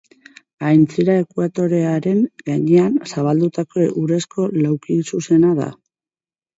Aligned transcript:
Aintzira 0.69 1.17
ekuatorearen 1.23 2.25
gainean 2.49 2.97
zabaldutako 3.13 3.87
urezko 4.07 4.51
laukizuzena 4.67 5.57
da. 5.65 5.73